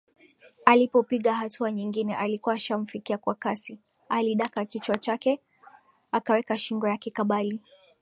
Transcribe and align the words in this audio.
Alipopiga 0.65 1.33
hatua 1.33 1.71
nyingine 1.71 2.15
alikuwa 2.15 2.55
ashamfikia 2.55 3.17
kwa 3.17 3.35
kasi 3.35 3.79
alidaka 4.09 4.65
kichwa 4.65 4.97
chake 4.97 5.39
akaweka 6.11 6.57
shingo 6.57 6.87
yake 6.87 7.11
kabali 7.11 7.61